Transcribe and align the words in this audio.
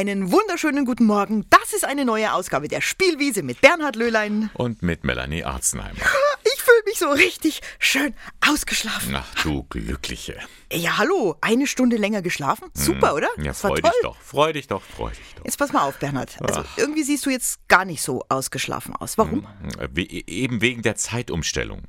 Einen 0.00 0.32
wunderschönen 0.32 0.86
guten 0.86 1.04
Morgen. 1.04 1.44
Das 1.50 1.74
ist 1.74 1.84
eine 1.84 2.06
neue 2.06 2.32
Ausgabe 2.32 2.68
der 2.68 2.80
Spielwiese 2.80 3.42
mit 3.42 3.60
Bernhard 3.60 3.96
Löhlein. 3.96 4.48
Und 4.54 4.80
mit 4.80 5.04
Melanie 5.04 5.44
Arzenheimer. 5.44 6.00
Ich 6.42 6.62
fühle 6.62 6.82
mich 6.86 6.98
so 6.98 7.10
richtig 7.10 7.60
schön 7.78 8.14
ausgeschlafen. 8.40 9.14
Ach 9.14 9.42
du 9.42 9.64
Glückliche. 9.64 10.38
Ja, 10.72 10.96
hallo. 10.96 11.36
Eine 11.42 11.66
Stunde 11.66 11.98
länger 11.98 12.22
geschlafen? 12.22 12.70
Super, 12.72 13.14
oder? 13.14 13.28
Ja, 13.42 13.52
freu 13.52 13.74
dich 13.74 13.92
doch, 14.02 14.16
freu 14.22 14.54
dich 14.54 14.68
doch, 14.68 14.80
freu 14.80 15.10
dich 15.10 15.34
doch. 15.36 15.44
Jetzt 15.44 15.58
pass 15.58 15.70
mal 15.70 15.82
auf, 15.82 15.98
Bernhard. 15.98 16.34
Also 16.40 16.64
irgendwie 16.78 17.02
siehst 17.02 17.26
du 17.26 17.30
jetzt 17.30 17.68
gar 17.68 17.84
nicht 17.84 18.00
so 18.00 18.24
ausgeschlafen 18.30 18.96
aus. 18.96 19.18
Warum? 19.18 19.46
We 19.92 20.04
eben 20.04 20.62
wegen 20.62 20.80
der 20.80 20.96
Zeitumstellung. 20.96 21.82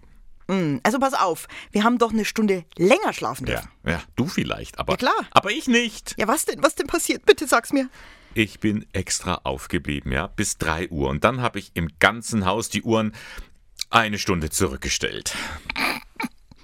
Also 0.83 0.99
pass 0.99 1.13
auf. 1.13 1.47
Wir 1.71 1.83
haben 1.83 1.97
doch 1.97 2.11
eine 2.11 2.25
Stunde 2.25 2.65
länger 2.77 3.13
schlafen 3.13 3.47
Ja, 3.47 3.53
dürfen. 3.55 3.69
ja, 3.85 4.01
du 4.15 4.27
vielleicht, 4.27 4.79
aber, 4.79 4.93
Ja, 4.93 4.97
klar. 4.97 5.25
aber 5.31 5.51
ich 5.51 5.67
nicht. 5.67 6.15
Ja, 6.17 6.27
was 6.27 6.45
denn? 6.45 6.61
Was 6.61 6.75
denn 6.75 6.87
passiert? 6.87 7.25
Bitte 7.25 7.47
sag's 7.47 7.71
mir. 7.71 7.89
Ich 8.33 8.59
bin 8.59 8.85
extra 8.93 9.41
aufgeblieben, 9.43 10.11
ja, 10.11 10.27
bis 10.27 10.57
3 10.57 10.89
Uhr. 10.89 11.09
Und 11.09 11.23
dann 11.23 11.41
habe 11.41 11.59
ich 11.59 11.71
im 11.73 11.89
ganzen 11.99 12.45
Haus 12.45 12.69
die 12.69 12.81
Uhren 12.83 13.13
eine 13.89 14.17
Stunde 14.19 14.49
zurückgestellt. 14.49 15.35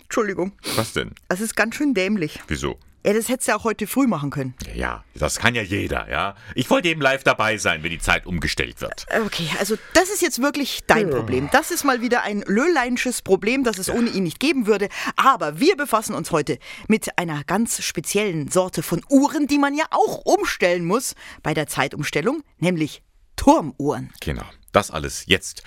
Entschuldigung. 0.04 0.54
Was 0.76 0.94
denn? 0.94 1.12
Das 1.28 1.42
ist 1.42 1.56
ganz 1.56 1.76
schön 1.76 1.94
dämlich. 1.94 2.40
Wieso? 2.48 2.80
Ja, 3.08 3.14
das 3.14 3.30
hättest 3.30 3.48
du 3.48 3.54
ja 3.54 3.58
auch 3.58 3.64
heute 3.64 3.88
früh 3.88 4.06
machen 4.06 4.32
können. 4.32 4.54
Ja, 4.76 5.06
das 5.16 5.40
kann 5.40 5.56
ja 5.56 5.62
jeder, 5.62 6.10
ja. 6.10 6.36
Ich 6.56 6.70
wollte 6.70 6.90
eben 6.90 7.00
live 7.00 7.24
dabei 7.24 7.56
sein, 7.58 7.82
wenn 7.82 7.90
die 7.90 8.00
Zeit 8.00 8.26
umgestellt 8.26 8.82
wird. 8.82 9.06
Okay, 9.26 9.48
also 9.60 9.78
das 9.94 10.10
ist 10.10 10.22
jetzt 10.22 10.42
wirklich 10.42 10.82
dein 10.88 11.10
Problem. 11.10 11.48
Das 11.54 11.72
ist 11.72 11.86
mal 11.86 12.02
wieder 12.02 12.24
ein 12.24 12.42
Löhleinsches 12.42 13.22
Problem, 13.22 13.64
das 13.64 13.78
es 13.78 13.90
ohne 13.90 14.10
ihn 14.10 14.24
nicht 14.24 14.42
geben 14.42 14.68
würde. 14.68 14.90
Aber 15.16 15.58
wir 15.58 15.78
befassen 15.78 16.16
uns 16.16 16.32
heute 16.32 16.60
mit 16.90 17.18
einer 17.18 17.46
ganz 17.46 17.82
speziellen 17.82 18.52
Sorte 18.52 18.84
von 18.84 19.02
Uhren, 19.10 19.48
die 19.48 19.58
man 19.58 19.74
ja 19.74 19.86
auch 19.92 20.26
umstellen 20.26 20.84
muss 20.84 21.16
bei 21.44 21.54
der 21.54 21.68
Zeitumstellung, 21.68 22.44
nämlich 22.58 23.04
Turmuhren. 23.38 24.12
Genau, 24.20 24.44
das 24.74 24.92
alles 24.92 25.28
jetzt 25.28 25.64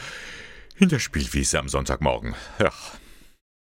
in 0.76 0.90
der 0.90 0.98
Spielwiese 0.98 1.58
am 1.58 1.70
Sonntagmorgen. 1.70 2.34
Ja. 2.58 2.70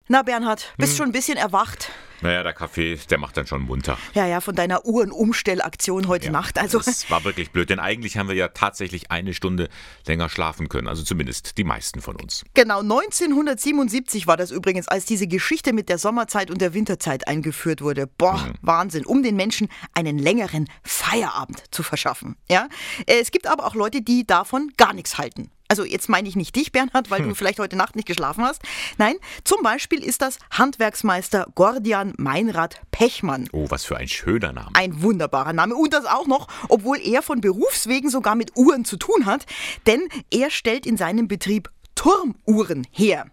Na 0.08 0.20
Bernhard, 0.20 0.74
bist 0.76 0.98
schon 0.98 1.06
ein 1.06 1.12
bisschen 1.12 1.38
erwacht? 1.38 1.90
Naja, 2.22 2.42
der 2.42 2.52
Kaffee, 2.52 2.98
der 3.10 3.18
macht 3.18 3.36
dann 3.36 3.46
schon 3.46 3.62
munter. 3.62 3.98
Ja, 4.14 4.26
ja, 4.26 4.40
von 4.40 4.54
deiner 4.54 4.84
Uhrenumstellaktion 4.86 6.08
heute 6.08 6.30
Nacht. 6.30 6.58
Also 6.58 6.78
Das 6.78 7.10
war 7.10 7.24
wirklich 7.24 7.50
blöd, 7.50 7.68
denn 7.70 7.80
eigentlich 7.80 8.16
haben 8.16 8.28
wir 8.28 8.36
ja 8.36 8.48
tatsächlich 8.48 9.10
eine 9.10 9.34
Stunde 9.34 9.68
länger 10.06 10.28
schlafen 10.28 10.68
können. 10.68 10.88
Also 10.88 11.02
zumindest 11.02 11.58
die 11.58 11.64
meisten 11.64 12.00
von 12.00 12.16
uns. 12.16 12.44
Genau, 12.54 12.80
1977 12.80 14.26
war 14.26 14.36
das 14.36 14.50
übrigens, 14.50 14.88
als 14.88 15.04
diese 15.04 15.26
Geschichte 15.26 15.72
mit 15.72 15.88
der 15.88 15.98
Sommerzeit 15.98 16.50
und 16.50 16.60
der 16.60 16.74
Winterzeit 16.74 17.26
eingeführt 17.28 17.82
wurde. 17.82 18.06
Boah, 18.06 18.52
Wahnsinn, 18.62 19.04
um 19.04 19.22
den 19.22 19.36
Menschen 19.36 19.68
einen 19.94 20.18
längeren 20.18 20.68
Feierabend 20.82 21.62
zu 21.70 21.82
verschaffen. 21.82 22.36
Ja? 22.48 22.68
Äh, 23.06 23.20
Es 23.20 23.30
gibt 23.30 23.46
aber 23.46 23.66
auch 23.66 23.74
Leute, 23.74 24.02
die 24.02 24.26
davon 24.26 24.72
gar 24.76 24.92
nichts 24.92 25.18
halten. 25.18 25.50
Also 25.72 25.86
jetzt 25.86 26.10
meine 26.10 26.28
ich 26.28 26.36
nicht 26.36 26.54
dich, 26.54 26.70
Bernhard, 26.70 27.10
weil 27.10 27.22
du 27.22 27.34
vielleicht 27.34 27.58
heute 27.58 27.76
Nacht 27.76 27.96
nicht 27.96 28.04
geschlafen 28.04 28.44
hast. 28.44 28.60
Nein, 28.98 29.14
zum 29.42 29.62
Beispiel 29.62 30.04
ist 30.04 30.20
das 30.20 30.36
Handwerksmeister 30.50 31.46
Gordian 31.54 32.12
Meinrad 32.18 32.82
Pechmann. 32.90 33.48
Oh, 33.52 33.64
was 33.70 33.86
für 33.86 33.96
ein 33.96 34.06
schöner 34.06 34.52
Name. 34.52 34.68
Ein 34.74 35.00
wunderbarer 35.00 35.54
Name. 35.54 35.74
Und 35.74 35.94
das 35.94 36.04
auch 36.04 36.26
noch, 36.26 36.48
obwohl 36.68 36.98
er 37.00 37.22
von 37.22 37.40
Berufswegen 37.40 38.10
sogar 38.10 38.34
mit 38.34 38.54
Uhren 38.54 38.84
zu 38.84 38.98
tun 38.98 39.24
hat. 39.24 39.46
Denn 39.86 40.10
er 40.30 40.50
stellt 40.50 40.84
in 40.84 40.98
seinem 40.98 41.26
Betrieb 41.26 41.70
Turmuhren 41.94 42.86
her. 42.90 43.24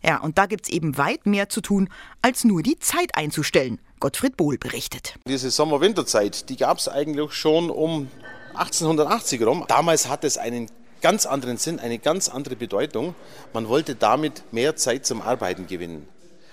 Ja, 0.00 0.18
und 0.20 0.38
da 0.38 0.46
gibt's 0.46 0.68
eben 0.68 0.96
weit 0.96 1.26
mehr 1.26 1.48
zu 1.48 1.60
tun, 1.60 1.88
als 2.22 2.44
nur 2.44 2.62
die 2.62 2.78
Zeit 2.78 3.16
einzustellen. 3.16 3.80
Gottfried 3.98 4.36
Bohl 4.36 4.58
berichtet. 4.58 5.14
Diese 5.26 5.50
Sommer-Winterzeit, 5.50 6.50
die 6.50 6.56
gab 6.56 6.78
es 6.78 6.86
eigentlich 6.86 7.32
schon 7.32 7.68
um 7.68 8.08
1880 8.54 9.42
rum. 9.42 9.64
Damals 9.66 10.08
hat 10.08 10.22
es 10.22 10.38
einen 10.38 10.70
ganz 11.00 11.26
anderen 11.26 11.56
Sinn, 11.56 11.78
eine 11.78 11.98
ganz 11.98 12.28
andere 12.28 12.56
Bedeutung. 12.56 13.14
Man 13.52 13.68
wollte 13.68 13.94
damit 13.94 14.42
mehr 14.52 14.76
Zeit 14.76 15.06
zum 15.06 15.22
Arbeiten 15.22 15.66
gewinnen. 15.66 16.08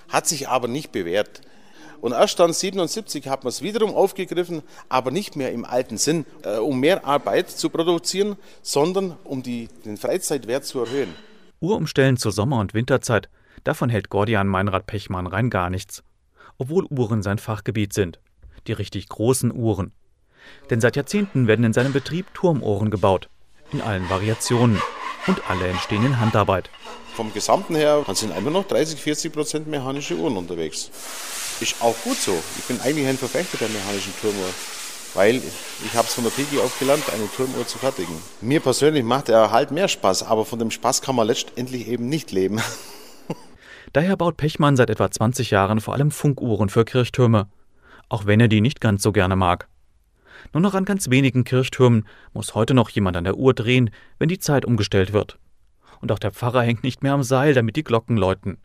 Hat 0.09 0.27
sich 0.27 0.47
aber 0.47 0.67
nicht 0.67 0.91
bewährt. 0.91 1.41
Und 2.01 2.11
erst 2.11 2.39
dann 2.39 2.53
77 2.53 3.27
hat 3.27 3.43
man 3.43 3.49
es 3.49 3.61
wiederum 3.61 3.93
aufgegriffen, 3.93 4.61
aber 4.87 5.11
nicht 5.11 5.35
mehr 5.35 5.51
im 5.51 5.65
alten 5.65 5.97
Sinn, 5.97 6.25
äh, 6.43 6.57
um 6.57 6.79
mehr 6.79 7.05
Arbeit 7.05 7.49
zu 7.49 7.69
produzieren, 7.69 8.37
sondern 8.61 9.17
um 9.23 9.41
die, 9.41 9.67
den 9.85 9.97
Freizeitwert 9.97 10.65
zu 10.65 10.79
erhöhen. 10.79 11.13
Uhrumstellen 11.59 12.17
zur 12.17 12.31
Sommer- 12.31 12.59
und 12.59 12.73
Winterzeit, 12.73 13.29
davon 13.63 13.89
hält 13.89 14.09
Gordian 14.09 14.47
Meinrad 14.47 14.85
Pechmann 14.85 15.25
rein 15.25 15.49
gar 15.49 15.69
nichts. 15.69 16.03
Obwohl 16.59 16.85
Uhren 16.85 17.23
sein 17.23 17.39
Fachgebiet 17.39 17.93
sind. 17.93 18.19
Die 18.67 18.73
richtig 18.73 19.09
großen 19.09 19.51
Uhren. 19.51 19.91
Denn 20.69 20.81
seit 20.81 20.95
Jahrzehnten 20.95 21.47
werden 21.47 21.65
in 21.65 21.73
seinem 21.73 21.93
Betrieb 21.93 22.33
Turmuhren 22.33 22.89
gebaut. 22.89 23.29
In 23.71 23.81
allen 23.81 24.09
Variationen. 24.09 24.81
Und 25.27 25.41
alle 25.49 25.67
entstehen 25.67 26.05
in 26.05 26.19
Handarbeit. 26.19 26.69
Vom 27.13 27.33
Gesamten 27.33 27.75
her 27.75 28.05
sind 28.13 28.35
immer 28.37 28.51
noch 28.51 28.65
30, 28.65 29.01
40 29.01 29.33
Prozent 29.33 29.67
mechanische 29.67 30.15
Uhren 30.15 30.37
unterwegs. 30.37 30.89
Ist 31.59 31.81
auch 31.81 31.95
gut 32.03 32.17
so. 32.17 32.31
Ich 32.57 32.65
bin 32.65 32.79
eigentlich 32.79 33.07
ein 33.07 33.17
Verfechter 33.17 33.57
der 33.57 33.69
mechanischen 33.69 34.13
Turmuhr, 34.21 34.49
weil 35.15 35.41
ich 35.83 35.93
habe 35.95 36.07
es 36.07 36.13
von 36.13 36.23
der 36.23 36.31
Piki 36.31 36.59
auf 36.59 36.77
gelernt, 36.79 37.03
eine 37.11 37.29
Turmuhr 37.35 37.65
zu 37.65 37.79
fertigen. 37.79 38.15
Mir 38.39 38.59
persönlich 38.59 39.03
macht 39.03 39.27
der 39.27 39.37
Erhalt 39.37 39.71
mehr 39.71 39.87
Spaß, 39.87 40.23
aber 40.23 40.45
von 40.45 40.59
dem 40.59 40.71
Spaß 40.71 41.01
kann 41.01 41.15
man 41.15 41.27
letztendlich 41.27 41.87
eben 41.87 42.07
nicht 42.07 42.31
leben. 42.31 42.61
Daher 43.93 44.15
baut 44.15 44.37
Pechmann 44.37 44.77
seit 44.77 44.91
etwa 44.91 45.09
20 45.09 45.49
Jahren 45.49 45.81
vor 45.81 45.95
allem 45.95 46.11
Funkuhren 46.11 46.69
für 46.69 46.85
Kirchtürme. 46.85 47.47
Auch 48.09 48.25
wenn 48.25 48.39
er 48.39 48.47
die 48.47 48.61
nicht 48.61 48.79
ganz 48.79 49.01
so 49.01 49.11
gerne 49.11 49.35
mag. 49.35 49.67
Nur 50.53 50.61
noch 50.61 50.73
an 50.73 50.85
ganz 50.85 51.09
wenigen 51.09 51.43
Kirchtürmen 51.43 52.07
muss 52.33 52.55
heute 52.55 52.73
noch 52.73 52.89
jemand 52.89 53.17
an 53.17 53.23
der 53.23 53.37
Uhr 53.37 53.53
drehen, 53.53 53.89
wenn 54.19 54.29
die 54.29 54.39
Zeit 54.39 54.65
umgestellt 54.65 55.13
wird. 55.13 55.37
Und 56.01 56.11
auch 56.11 56.19
der 56.19 56.31
Pfarrer 56.31 56.61
hängt 56.61 56.83
nicht 56.83 57.03
mehr 57.03 57.13
am 57.13 57.23
Seil, 57.23 57.53
damit 57.53 57.75
die 57.75 57.83
Glocken 57.83 58.17
läuten. 58.17 58.57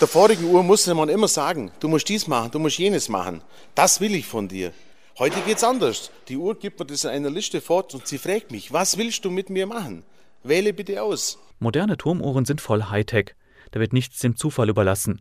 Der 0.00 0.08
vorigen 0.08 0.44
Uhr 0.44 0.62
musste 0.62 0.94
man 0.94 1.08
immer 1.08 1.28
sagen, 1.28 1.70
du 1.80 1.88
musst 1.88 2.08
dies 2.08 2.26
machen, 2.26 2.50
du 2.52 2.58
musst 2.58 2.78
jenes 2.78 3.08
machen. 3.08 3.42
Das 3.74 4.00
will 4.00 4.14
ich 4.14 4.26
von 4.26 4.48
dir. 4.48 4.72
Heute 5.18 5.40
geht's 5.42 5.64
anders. 5.64 6.10
Die 6.28 6.36
Uhr 6.36 6.58
gibt 6.58 6.78
mir 6.78 6.86
das 6.86 7.04
in 7.04 7.10
einer 7.10 7.30
Liste 7.30 7.60
fort 7.60 7.94
und 7.94 8.06
sie 8.06 8.16
fragt 8.16 8.50
mich, 8.50 8.72
was 8.72 8.96
willst 8.96 9.24
du 9.24 9.30
mit 9.30 9.50
mir 9.50 9.66
machen? 9.66 10.04
Wähle 10.42 10.72
bitte 10.72 11.02
aus. 11.02 11.38
Moderne 11.58 11.98
Turmuhren 11.98 12.46
sind 12.46 12.62
voll 12.62 12.84
Hightech. 12.84 13.34
Da 13.72 13.80
wird 13.80 13.92
nichts 13.92 14.20
dem 14.20 14.36
Zufall 14.36 14.70
überlassen. 14.70 15.20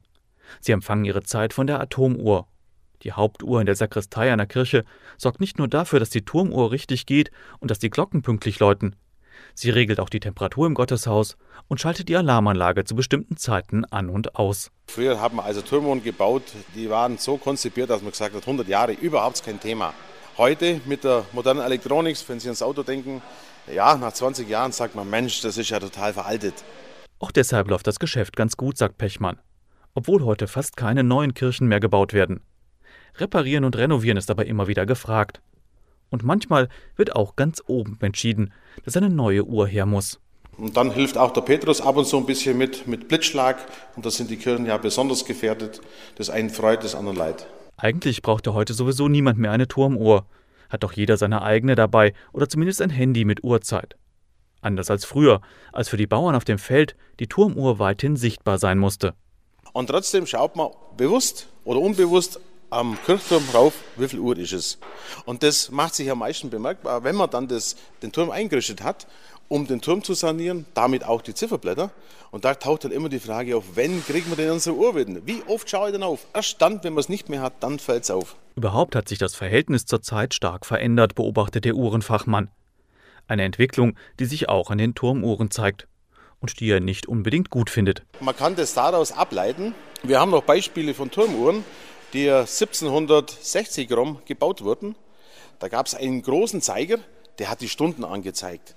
Sie 0.61 0.71
empfangen 0.71 1.03
ihre 1.03 1.23
Zeit 1.23 1.53
von 1.53 1.67
der 1.67 1.81
Atomuhr. 1.81 2.47
Die 3.03 3.13
Hauptuhr 3.13 3.59
in 3.59 3.65
der 3.65 3.75
Sakristei 3.75 4.31
einer 4.31 4.45
Kirche 4.45 4.83
sorgt 5.17 5.39
nicht 5.39 5.57
nur 5.57 5.67
dafür, 5.67 5.99
dass 5.99 6.09
die 6.09 6.25
Turmuhr 6.25 6.71
richtig 6.71 7.05
geht 7.05 7.31
und 7.59 7.71
dass 7.71 7.79
die 7.79 7.89
Glocken 7.89 8.21
pünktlich 8.21 8.59
läuten. 8.59 8.95
Sie 9.53 9.69
regelt 9.69 9.99
auch 9.99 10.09
die 10.09 10.19
Temperatur 10.19 10.67
im 10.67 10.73
Gotteshaus 10.73 11.37
und 11.67 11.79
schaltet 11.79 12.09
die 12.09 12.17
Alarmanlage 12.17 12.83
zu 12.83 12.95
bestimmten 12.95 13.37
Zeiten 13.37 13.85
an 13.85 14.09
und 14.09 14.35
aus. 14.35 14.71
Früher 14.87 15.19
haben 15.19 15.37
wir 15.37 15.43
also 15.43 15.61
Turmuhren 15.61 16.03
gebaut, 16.03 16.43
die 16.75 16.89
waren 16.89 17.17
so 17.17 17.37
konzipiert, 17.37 17.89
dass 17.89 18.01
man 18.01 18.11
gesagt 18.11 18.35
hat, 18.35 18.41
100 18.41 18.67
Jahre, 18.67 18.93
überhaupt 18.93 19.43
kein 19.43 19.59
Thema. 19.59 19.93
Heute 20.37 20.79
mit 20.85 21.03
der 21.03 21.25
modernen 21.33 21.61
Elektronik, 21.61 22.17
wenn 22.27 22.39
Sie 22.39 22.47
ans 22.47 22.61
Auto 22.61 22.83
denken, 22.83 23.21
ja, 23.73 23.95
nach 23.97 24.13
20 24.13 24.47
Jahren 24.47 24.71
sagt 24.71 24.95
man, 24.95 25.09
Mensch, 25.09 25.41
das 25.41 25.57
ist 25.57 25.69
ja 25.69 25.79
total 25.79 26.13
veraltet. 26.13 26.53
Auch 27.19 27.31
deshalb 27.31 27.69
läuft 27.69 27.87
das 27.87 27.99
Geschäft 27.99 28.35
ganz 28.37 28.55
gut, 28.55 28.77
sagt 28.77 28.97
Pechmann. 28.97 29.39
Obwohl 29.93 30.23
heute 30.23 30.47
fast 30.47 30.77
keine 30.77 31.03
neuen 31.03 31.33
Kirchen 31.33 31.67
mehr 31.67 31.81
gebaut 31.81 32.13
werden. 32.13 32.41
Reparieren 33.17 33.65
und 33.65 33.77
renovieren 33.77 34.17
ist 34.17 34.31
aber 34.31 34.45
immer 34.45 34.67
wieder 34.67 34.85
gefragt. 34.85 35.41
Und 36.09 36.23
manchmal 36.23 36.69
wird 36.95 37.15
auch 37.15 37.35
ganz 37.35 37.61
oben 37.67 37.97
entschieden, 38.01 38.51
dass 38.83 38.97
eine 38.97 39.09
neue 39.09 39.43
Uhr 39.43 39.67
her 39.67 39.85
muss. 39.85 40.19
Und 40.57 40.75
dann 40.75 40.91
hilft 40.91 41.17
auch 41.17 41.31
der 41.31 41.41
Petrus 41.41 41.79
ab 41.79 41.95
und 41.95 42.05
zu 42.05 42.17
ein 42.17 42.25
bisschen 42.25 42.57
mit, 42.57 42.87
mit 42.87 43.07
Blitzschlag. 43.07 43.57
Und 43.95 44.05
da 44.05 44.11
sind 44.11 44.29
die 44.29 44.37
Kirchen 44.37 44.65
ja 44.65 44.77
besonders 44.77 45.23
gefährdet. 45.23 45.81
Das 46.15 46.29
einen 46.29 46.49
freut, 46.49 46.83
das 46.83 46.95
anderen 46.95 47.17
leid. 47.17 47.47
Eigentlich 47.77 48.21
braucht 48.21 48.45
ja 48.45 48.53
heute 48.53 48.73
sowieso 48.73 49.07
niemand 49.07 49.37
mehr 49.37 49.51
eine 49.51 49.67
Turmuhr. 49.67 50.25
Hat 50.69 50.83
doch 50.83 50.91
jeder 50.91 51.15
seine 51.15 51.41
eigene 51.41 51.75
dabei 51.75 52.13
oder 52.33 52.49
zumindest 52.49 52.81
ein 52.81 52.89
Handy 52.89 53.23
mit 53.23 53.43
Uhrzeit. 53.43 53.95
Anders 54.61 54.91
als 54.91 55.05
früher, 55.05 55.39
als 55.71 55.87
für 55.87 55.97
die 55.97 56.07
Bauern 56.07 56.35
auf 56.35 56.43
dem 56.43 56.59
Feld 56.59 56.95
die 57.19 57.27
Turmuhr 57.27 57.79
weithin 57.79 58.17
sichtbar 58.17 58.57
sein 58.57 58.77
musste. 58.77 59.13
Und 59.71 59.87
trotzdem 59.87 60.25
schaut 60.25 60.57
man 60.57 60.71
bewusst 60.97 61.47
oder 61.63 61.79
unbewusst 61.79 62.41
am 62.69 62.97
Kirchturm 63.05 63.43
rauf, 63.53 63.73
wie 63.95 64.07
viel 64.07 64.19
Uhr 64.19 64.37
ist 64.37 64.53
es. 64.53 64.77
Und 65.25 65.43
das 65.43 65.71
macht 65.71 65.95
sich 65.95 66.09
am 66.09 66.19
meisten 66.19 66.49
bemerkbar, 66.49 67.03
wenn 67.03 67.15
man 67.15 67.29
dann 67.29 67.47
das, 67.47 67.75
den 68.01 68.11
Turm 68.11 68.29
eingerichtet 68.29 68.83
hat, 68.83 69.07
um 69.47 69.65
den 69.67 69.81
Turm 69.81 70.03
zu 70.03 70.13
sanieren, 70.13 70.65
damit 70.73 71.03
auch 71.03 71.21
die 71.21 71.33
Zifferblätter. 71.33 71.91
Und 72.31 72.45
da 72.45 72.53
taucht 72.53 72.83
dann 72.83 72.91
immer 72.91 73.09
die 73.09 73.19
Frage 73.19 73.57
auf, 73.57 73.75
wenn 73.75 74.05
kriegen 74.05 74.29
wir 74.29 74.37
denn 74.37 74.51
unsere 74.51 74.75
Uhr 74.75 74.95
wieder? 74.95 75.25
Wie 75.25 75.41
oft 75.47 75.69
schaue 75.69 75.87
ich 75.87 75.93
denn 75.93 76.03
auf? 76.03 76.27
Erst 76.33 76.61
dann, 76.61 76.83
wenn 76.83 76.93
man 76.93 77.01
es 77.01 77.09
nicht 77.09 77.29
mehr 77.29 77.41
hat, 77.41 77.53
dann 77.61 77.79
fällt 77.79 78.03
es 78.03 78.11
auf. 78.11 78.35
Überhaupt 78.55 78.95
hat 78.95 79.09
sich 79.09 79.17
das 79.17 79.35
Verhältnis 79.35 79.85
zur 79.85 80.01
Zeit 80.01 80.33
stark 80.33 80.65
verändert, 80.65 81.15
beobachtet 81.15 81.65
der 81.65 81.75
Uhrenfachmann. 81.75 82.49
Eine 83.27 83.43
Entwicklung, 83.43 83.95
die 84.19 84.25
sich 84.25 84.49
auch 84.49 84.69
an 84.69 84.77
den 84.77 84.95
Turmuhren 84.95 85.49
zeigt 85.49 85.87
und 86.39 86.59
die 86.59 86.69
er 86.69 86.79
nicht 86.79 87.07
unbedingt 87.07 87.49
gut 87.49 87.69
findet. 87.69 88.03
Man 88.19 88.35
kann 88.35 88.55
das 88.55 88.73
daraus 88.73 89.11
ableiten. 89.11 89.73
Wir 90.03 90.19
haben 90.19 90.31
noch 90.31 90.43
Beispiele 90.43 90.93
von 90.93 91.11
Turmuhren, 91.11 91.63
die 92.13 92.29
1760 92.29 93.91
rum 93.91 94.21
gebaut 94.25 94.63
wurden. 94.63 94.95
Da 95.59 95.67
gab 95.67 95.85
es 95.85 95.95
einen 95.95 96.21
großen 96.21 96.61
Zeiger, 96.61 96.99
der 97.37 97.49
hat 97.49 97.61
die 97.61 97.69
Stunden 97.69 98.03
angezeigt. 98.03 98.75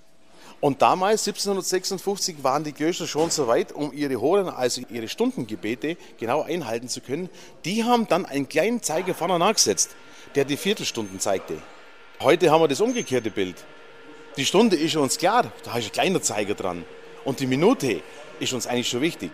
Und 0.60 0.80
damals, 0.80 1.26
1756, 1.26 2.44
waren 2.44 2.62
die 2.62 2.72
Göscher 2.72 3.08
schon 3.08 3.30
so 3.30 3.48
weit, 3.48 3.72
um 3.72 3.92
ihre 3.92 4.20
Horen, 4.20 4.48
also 4.48 4.80
ihre 4.90 5.08
Stundengebete, 5.08 5.96
genau 6.18 6.42
einhalten 6.42 6.88
zu 6.88 7.00
können. 7.00 7.28
Die 7.64 7.82
haben 7.82 8.06
dann 8.06 8.26
einen 8.26 8.48
kleinen 8.48 8.80
Zeiger 8.80 9.12
vorne 9.12 9.40
nachgesetzt, 9.40 9.90
der 10.36 10.44
die 10.44 10.56
Viertelstunden 10.56 11.18
zeigte. 11.18 11.58
Heute 12.20 12.52
haben 12.52 12.62
wir 12.62 12.68
das 12.68 12.80
umgekehrte 12.80 13.32
Bild. 13.32 13.56
Die 14.36 14.44
Stunde 14.44 14.76
ist 14.76 14.94
uns 14.94 15.18
klar, 15.18 15.50
da 15.64 15.76
ist 15.76 15.86
ein 15.86 15.92
kleiner 15.92 16.22
Zeiger 16.22 16.54
dran. 16.54 16.84
Und 17.24 17.40
die 17.40 17.46
Minute 17.48 18.00
ist 18.38 18.52
uns 18.52 18.68
eigentlich 18.68 18.88
schon 18.88 19.00
wichtig. 19.00 19.32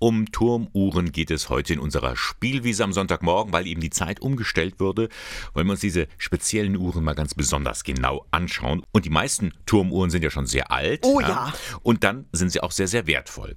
Um 0.00 0.30
Turmuhren 0.30 1.10
geht 1.10 1.30
es 1.30 1.48
heute 1.48 1.72
in 1.72 1.80
unserer 1.80 2.16
Spielwiese 2.16 2.84
am 2.84 2.92
Sonntagmorgen, 2.92 3.52
weil 3.52 3.66
eben 3.66 3.80
die 3.80 3.90
Zeit 3.90 4.20
umgestellt 4.20 4.78
wurde. 4.78 5.08
Wollen 5.54 5.66
wir 5.66 5.72
uns 5.72 5.80
diese 5.80 6.06
speziellen 6.18 6.76
Uhren 6.76 7.02
mal 7.02 7.14
ganz 7.14 7.34
besonders 7.34 7.82
genau 7.82 8.24
anschauen. 8.30 8.84
Und 8.92 9.04
die 9.04 9.10
meisten 9.10 9.52
Turmuhren 9.66 10.10
sind 10.10 10.22
ja 10.22 10.30
schon 10.30 10.46
sehr 10.46 10.70
alt. 10.70 11.04
Oh 11.04 11.20
ja. 11.20 11.28
ja. 11.28 11.54
Und 11.82 12.04
dann 12.04 12.26
sind 12.32 12.50
sie 12.52 12.60
auch 12.60 12.70
sehr, 12.70 12.86
sehr 12.86 13.06
wertvoll. 13.08 13.54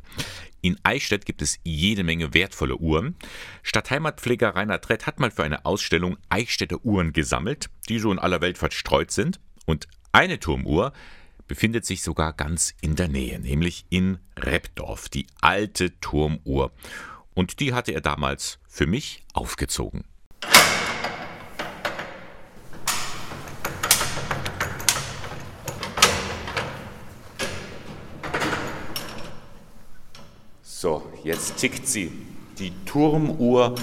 In 0.62 0.78
Eichstätt 0.84 1.26
gibt 1.26 1.42
es 1.42 1.60
jede 1.64 2.04
Menge 2.04 2.34
wertvolle 2.34 2.78
Uhren. 2.78 3.16
Stadtheimatpfleger 3.64 4.56
Rainer 4.56 4.82
Trett 4.82 5.08
hat 5.08 5.20
mal 5.20 5.32
für 5.32 5.44
eine 5.44 5.66
Ausstellung 5.66 6.18
Eichstätter 6.30 6.84
Uhren 6.84 7.14
gesammelt, 7.14 7.70
die 7.90 8.00
so 8.00 8.12
in 8.12 8.20
aller 8.20 8.42
Welt 8.42 8.58
verstreut 8.58 9.12
sind. 9.12 9.40
Und 9.66 9.88
eine 10.12 10.40
Turmuhr 10.40 10.94
befindet 11.52 11.86
sich 11.86 12.02
sogar 12.02 12.32
ganz 12.32 12.74
in 12.80 12.96
der 12.96 13.10
Nähe, 13.10 13.38
nämlich 13.38 13.86
in 13.90 14.20
Repdorf, 14.38 15.10
die 15.10 15.28
alte 15.42 16.00
Turmuhr. 16.00 16.72
Und 17.34 17.60
die 17.60 17.74
hatte 17.74 17.92
er 17.92 18.00
damals 18.00 18.58
für 18.70 18.88
mich 18.88 19.26
aufgezogen. 19.34 20.06
So, 30.64 31.12
jetzt 31.26 31.58
tickt 31.58 31.86
sie. 31.86 32.14
Die 32.60 32.72
Turmuhr 32.86 33.76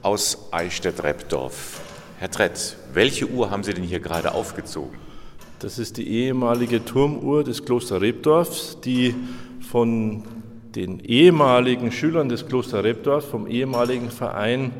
aus 0.00 0.50
Eichstätt-Repdorf. 0.50 1.82
Herr 2.18 2.30
Trett, 2.30 2.78
welche 2.94 3.28
Uhr 3.28 3.50
haben 3.50 3.64
Sie 3.64 3.74
denn 3.74 3.84
hier 3.84 4.00
gerade 4.00 4.32
aufgezogen? 4.32 5.11
Das 5.62 5.78
ist 5.78 5.96
die 5.96 6.08
ehemalige 6.08 6.84
Turmuhr 6.84 7.44
des 7.44 7.64
Kloster 7.64 8.00
Rebdorfs, 8.00 8.80
die 8.80 9.14
von 9.60 10.24
den 10.74 10.98
ehemaligen 10.98 11.92
Schülern 11.92 12.28
des 12.28 12.48
Kloster 12.48 12.82
Rebdorf, 12.82 13.30
vom 13.30 13.46
ehemaligen 13.46 14.10
Verein 14.10 14.72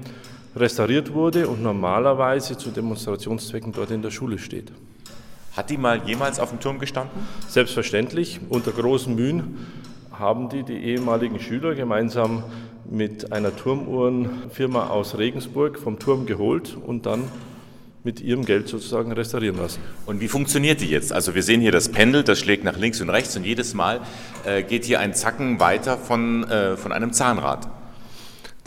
restauriert 0.56 1.14
wurde 1.14 1.46
und 1.46 1.62
normalerweise 1.62 2.58
zu 2.58 2.70
Demonstrationszwecken 2.70 3.70
dort 3.70 3.92
in 3.92 4.02
der 4.02 4.10
Schule 4.10 4.40
steht. 4.40 4.72
Hat 5.56 5.70
die 5.70 5.76
mal 5.76 6.02
jemals 6.04 6.40
auf 6.40 6.50
dem 6.50 6.58
Turm 6.58 6.80
gestanden? 6.80 7.16
Selbstverständlich. 7.46 8.40
Unter 8.48 8.72
großen 8.72 9.14
Mühen 9.14 9.58
haben 10.10 10.48
die 10.48 10.64
die 10.64 10.78
ehemaligen 10.82 11.38
Schüler 11.38 11.76
gemeinsam 11.76 12.42
mit 12.90 13.30
einer 13.30 13.54
Turmuhrenfirma 13.54 14.88
aus 14.88 15.16
Regensburg 15.16 15.78
vom 15.78 16.00
Turm 16.00 16.26
geholt 16.26 16.76
und 16.84 17.06
dann 17.06 17.22
mit 18.04 18.20
ihrem 18.20 18.44
Geld 18.44 18.68
sozusagen 18.68 19.12
restaurieren 19.12 19.56
lassen. 19.56 19.80
Und 20.06 20.20
wie 20.20 20.28
funktioniert 20.28 20.80
die 20.80 20.88
jetzt? 20.88 21.12
Also 21.12 21.34
wir 21.34 21.42
sehen 21.42 21.60
hier 21.60 21.72
das 21.72 21.88
Pendel, 21.88 22.24
das 22.24 22.38
schlägt 22.38 22.64
nach 22.64 22.76
links 22.76 23.00
und 23.00 23.10
rechts 23.10 23.36
und 23.36 23.44
jedes 23.44 23.74
Mal 23.74 24.00
äh, 24.44 24.62
geht 24.62 24.84
hier 24.84 25.00
ein 25.00 25.14
Zacken 25.14 25.60
weiter 25.60 25.96
von, 25.96 26.44
äh, 26.44 26.76
von 26.76 26.92
einem 26.92 27.12
Zahnrad. 27.12 27.68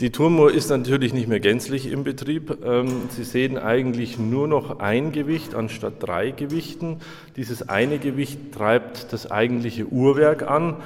Die 0.00 0.10
Turmuhr 0.10 0.52
ist 0.52 0.68
natürlich 0.68 1.14
nicht 1.14 1.26
mehr 1.26 1.40
gänzlich 1.40 1.90
im 1.90 2.04
Betrieb. 2.04 2.58
Ähm, 2.62 3.08
Sie 3.08 3.24
sehen 3.24 3.56
eigentlich 3.56 4.18
nur 4.18 4.46
noch 4.46 4.78
ein 4.78 5.10
Gewicht 5.10 5.54
anstatt 5.54 5.94
drei 6.00 6.32
Gewichten. 6.32 7.00
Dieses 7.36 7.70
eine 7.70 7.98
Gewicht 7.98 8.52
treibt 8.52 9.14
das 9.14 9.30
eigentliche 9.30 9.86
Uhrwerk 9.86 10.42
an, 10.42 10.76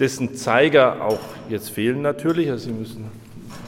dessen 0.00 0.34
Zeiger 0.36 1.04
auch 1.04 1.20
jetzt 1.50 1.68
fehlen 1.68 2.00
natürlich. 2.00 2.50
Also 2.50 2.70
Sie 2.70 2.72
müssen 2.72 3.10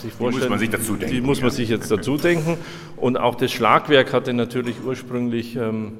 sich 0.00 0.12
vorstellen. 0.12 0.32
Die 0.32 0.48
muss 0.48 0.50
man 0.50 0.58
sich 0.58 0.70
dazu 0.70 0.96
denken. 0.96 1.14
Die 1.14 1.20
muss 1.20 1.42
man 1.42 1.50
sich 1.50 1.68
jetzt 1.68 1.90
dazu 1.90 2.16
denken. 2.16 2.56
Und 2.96 3.16
auch 3.16 3.34
das 3.34 3.52
Schlagwerk 3.52 4.12
hatte 4.12 4.32
natürlich 4.32 4.76
ursprünglich 4.84 5.56
ähm, 5.56 5.98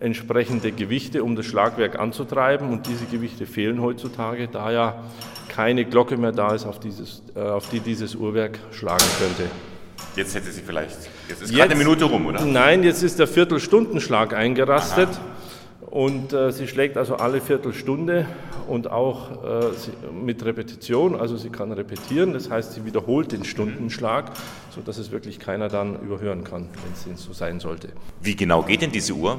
entsprechende 0.00 0.72
Gewichte, 0.72 1.22
um 1.22 1.36
das 1.36 1.46
Schlagwerk 1.46 1.98
anzutreiben. 1.98 2.70
Und 2.70 2.86
diese 2.86 3.04
Gewichte 3.06 3.46
fehlen 3.46 3.80
heutzutage, 3.80 4.48
da 4.48 4.70
ja 4.72 5.04
keine 5.48 5.84
Glocke 5.84 6.16
mehr 6.16 6.32
da 6.32 6.54
ist, 6.54 6.66
auf, 6.66 6.80
dieses, 6.80 7.22
äh, 7.34 7.40
auf 7.40 7.68
die 7.68 7.80
dieses 7.80 8.14
Uhrwerk 8.14 8.58
schlagen 8.72 9.04
könnte. 9.18 9.50
Jetzt 10.16 10.34
hätte 10.34 10.50
sie 10.50 10.62
vielleicht. 10.62 10.98
Jetzt 11.28 11.42
ist 11.42 11.54
gerade 11.54 11.70
eine 11.70 11.76
Minute 11.76 12.04
rum, 12.04 12.26
oder? 12.26 12.44
Nein, 12.44 12.82
jetzt 12.82 13.02
ist 13.02 13.18
der 13.18 13.26
Viertelstundenschlag 13.26 14.34
eingerastet. 14.34 15.08
Aha. 15.08 15.31
Und 15.92 16.32
äh, 16.32 16.50
sie 16.52 16.68
schlägt 16.68 16.96
also 16.96 17.16
alle 17.16 17.42
Viertelstunde 17.42 18.24
und 18.66 18.90
auch 18.90 19.44
äh, 19.44 19.66
mit 20.10 20.42
Repetition, 20.42 21.14
also 21.14 21.36
sie 21.36 21.50
kann 21.50 21.70
repetieren, 21.70 22.32
das 22.32 22.48
heißt, 22.48 22.72
sie 22.72 22.86
wiederholt 22.86 23.30
den 23.30 23.44
Stundenschlag, 23.44 24.32
sodass 24.74 24.96
es 24.96 25.10
wirklich 25.10 25.38
keiner 25.38 25.68
dann 25.68 26.00
überhören 26.00 26.44
kann, 26.44 26.70
wenn 27.04 27.12
es 27.12 27.22
so 27.22 27.34
sein 27.34 27.60
sollte. 27.60 27.88
Wie 28.22 28.34
genau 28.34 28.62
geht 28.62 28.80
denn 28.80 28.90
diese 28.90 29.12
Uhr? 29.12 29.38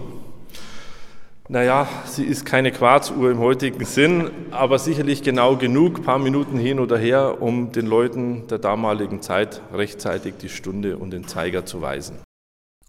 Naja, 1.49 1.87
sie 2.05 2.23
ist 2.23 2.45
keine 2.45 2.71
Quarzuhr 2.71 3.31
im 3.31 3.39
heutigen 3.39 3.83
Sinn, 3.83 4.29
aber 4.51 4.77
sicherlich 4.77 5.23
genau 5.23 5.55
genug, 5.55 6.03
paar 6.03 6.19
Minuten 6.19 6.59
hin 6.59 6.79
oder 6.79 6.99
her, 6.99 7.41
um 7.41 7.71
den 7.71 7.87
Leuten 7.87 8.45
der 8.45 8.59
damaligen 8.59 9.23
Zeit 9.23 9.59
rechtzeitig 9.73 10.35
die 10.39 10.49
Stunde 10.49 10.97
und 10.97 11.09
den 11.09 11.27
Zeiger 11.27 11.65
zu 11.65 11.81
weisen. 11.81 12.19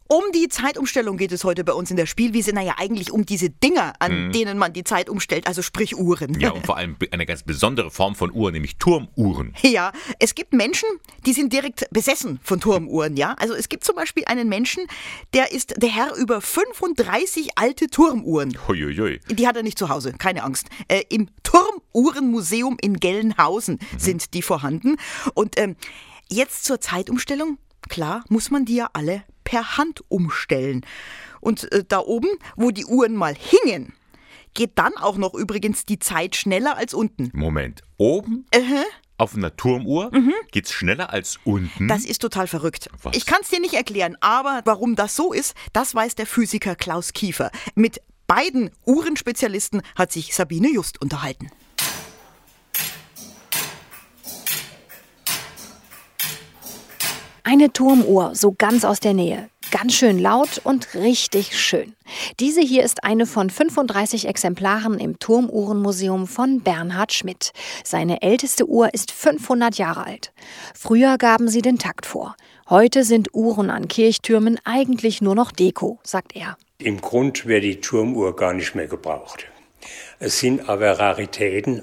Um 0.06 0.22
die 0.34 0.48
Zeitumstellung 0.48 1.16
geht 1.16 1.32
es 1.32 1.44
heute 1.44 1.64
bei 1.64 1.72
uns 1.72 1.90
in 1.90 1.96
der 1.96 2.04
Spielwiese. 2.04 2.52
Naja, 2.52 2.74
eigentlich 2.76 3.10
um 3.10 3.24
diese 3.24 3.48
Dinger, 3.48 3.94
an 4.00 4.26
mhm. 4.26 4.32
denen 4.32 4.58
man 4.58 4.74
die 4.74 4.84
Zeit 4.84 5.08
umstellt, 5.08 5.46
also 5.46 5.62
sprich 5.62 5.96
Uhren. 5.96 6.38
Ja, 6.38 6.50
und 6.50 6.66
vor 6.66 6.76
allem 6.76 6.96
eine 7.10 7.24
ganz 7.24 7.42
besondere 7.42 7.90
Form 7.90 8.14
von 8.14 8.30
Uhr, 8.30 8.52
nämlich 8.52 8.76
Turmuhren. 8.76 9.54
Ja, 9.62 9.92
es 10.18 10.34
gibt 10.34 10.52
Menschen, 10.52 10.88
die 11.24 11.32
sind 11.32 11.52
direkt 11.52 11.88
besessen 11.90 12.38
von 12.42 12.60
Turmuhren, 12.60 13.16
ja. 13.16 13.34
Also 13.38 13.54
es 13.54 13.70
gibt 13.70 13.84
zum 13.84 13.96
Beispiel 13.96 14.24
einen 14.26 14.48
Menschen, 14.48 14.84
der 15.32 15.52
ist 15.52 15.82
der 15.82 15.88
Herr 15.88 16.14
über 16.16 16.42
35 16.42 17.56
alte 17.56 17.86
Turmuhren. 17.86 18.56
Huiuiui. 18.68 19.20
Die 19.30 19.48
hat 19.48 19.56
er 19.56 19.62
nicht 19.62 19.78
zu 19.78 19.88
Hause, 19.88 20.12
keine 20.12 20.42
Angst. 20.44 20.68
Äh, 20.88 21.02
Im 21.08 21.28
Turmuhrenmuseum 21.44 22.76
in 22.80 23.00
Gelnhausen 23.00 23.78
mhm. 23.80 23.98
sind 23.98 24.34
die 24.34 24.42
vorhanden. 24.42 24.96
Und 25.32 25.58
ähm, 25.58 25.76
jetzt 26.30 26.64
zur 26.64 26.80
Zeitumstellung. 26.80 27.58
Klar, 27.88 28.24
muss 28.28 28.50
man 28.50 28.64
die 28.64 28.76
ja 28.76 28.88
alle 28.92 29.24
per 29.54 29.76
Hand 29.76 30.02
umstellen. 30.08 30.84
Und 31.40 31.70
äh, 31.70 31.84
da 31.86 32.00
oben, 32.00 32.28
wo 32.56 32.72
die 32.72 32.86
Uhren 32.86 33.14
mal 33.14 33.36
hingen, 33.36 33.92
geht 34.52 34.72
dann 34.74 34.96
auch 34.96 35.16
noch 35.16 35.32
übrigens 35.32 35.86
die 35.86 36.00
Zeit 36.00 36.34
schneller 36.34 36.76
als 36.76 36.92
unten. 36.92 37.30
Moment, 37.32 37.82
oben? 37.96 38.46
Uh 38.52 38.58
-huh. 38.58 38.84
Auf 39.16 39.36
einer 39.36 39.56
Turmuhr 39.56 40.10
mhm. 40.12 40.32
es 40.52 40.72
schneller 40.72 41.12
als 41.12 41.38
unten. 41.44 41.86
Das 41.86 42.04
ist 42.04 42.20
total 42.20 42.48
verrückt. 42.48 42.88
Was? 43.04 43.16
Ich 43.16 43.26
kann 43.26 43.42
es 43.42 43.50
dir 43.50 43.60
nicht 43.60 43.74
erklären, 43.74 44.16
aber 44.18 44.62
warum 44.64 44.96
das 44.96 45.14
so 45.14 45.32
ist, 45.32 45.54
das 45.72 45.94
weiß 45.94 46.16
der 46.16 46.26
Physiker 46.26 46.74
Klaus 46.74 47.12
Kiefer. 47.12 47.52
Mit 47.76 48.00
beiden 48.26 48.72
Uhrenspezialisten 48.84 49.82
hat 49.94 50.10
sich 50.10 50.34
Sabine 50.34 50.68
Just 50.68 51.00
unterhalten. 51.00 51.48
Eine 57.46 57.70
Turmuhr, 57.74 58.34
so 58.34 58.54
ganz 58.56 58.86
aus 58.86 59.00
der 59.00 59.12
Nähe. 59.12 59.50
Ganz 59.70 59.92
schön 59.92 60.18
laut 60.18 60.62
und 60.64 60.94
richtig 60.94 61.60
schön. 61.60 61.94
Diese 62.40 62.62
hier 62.62 62.82
ist 62.82 63.04
eine 63.04 63.26
von 63.26 63.50
35 63.50 64.26
Exemplaren 64.26 64.98
im 64.98 65.18
Turmuhrenmuseum 65.18 66.26
von 66.26 66.62
Bernhard 66.62 67.12
Schmidt. 67.12 67.52
Seine 67.84 68.22
älteste 68.22 68.66
Uhr 68.66 68.94
ist 68.94 69.12
500 69.12 69.76
Jahre 69.76 70.06
alt. 70.06 70.32
Früher 70.74 71.18
gaben 71.18 71.48
sie 71.48 71.60
den 71.60 71.78
Takt 71.78 72.06
vor. 72.06 72.34
Heute 72.70 73.04
sind 73.04 73.34
Uhren 73.34 73.68
an 73.68 73.88
Kirchtürmen 73.88 74.58
eigentlich 74.64 75.20
nur 75.20 75.34
noch 75.34 75.52
Deko, 75.52 75.98
sagt 76.02 76.34
er. 76.34 76.56
Im 76.78 77.02
Grund 77.02 77.44
wird 77.44 77.64
die 77.64 77.82
Turmuhr 77.82 78.34
gar 78.34 78.54
nicht 78.54 78.74
mehr 78.74 78.86
gebraucht. 78.86 79.44
Es 80.18 80.38
sind 80.38 80.66
aber 80.66 80.98
Raritäten, 80.98 81.82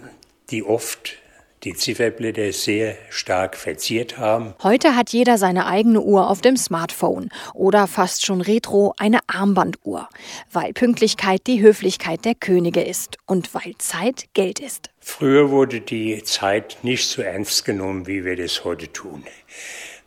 die 0.49 0.63
oft 0.63 1.20
die 1.63 1.73
Zifferblätter 1.73 2.51
sehr 2.53 2.97
stark 3.09 3.55
verziert 3.55 4.17
haben. 4.17 4.53
Heute 4.63 4.95
hat 4.95 5.11
jeder 5.11 5.37
seine 5.37 5.67
eigene 5.67 6.01
Uhr 6.01 6.29
auf 6.29 6.41
dem 6.41 6.57
Smartphone 6.57 7.29
oder 7.53 7.87
fast 7.87 8.25
schon 8.25 8.41
retro 8.41 8.93
eine 8.97 9.19
Armbanduhr, 9.27 10.09
weil 10.51 10.73
Pünktlichkeit 10.73 11.45
die 11.47 11.61
Höflichkeit 11.61 12.25
der 12.25 12.35
Könige 12.35 12.81
ist 12.81 13.17
und 13.25 13.53
weil 13.53 13.75
Zeit 13.77 14.25
Geld 14.33 14.59
ist. 14.59 14.89
Früher 14.99 15.51
wurde 15.51 15.81
die 15.81 16.23
Zeit 16.23 16.77
nicht 16.83 17.07
so 17.07 17.21
ernst 17.21 17.65
genommen, 17.65 18.07
wie 18.07 18.25
wir 18.25 18.35
das 18.35 18.63
heute 18.63 18.91
tun. 18.91 19.23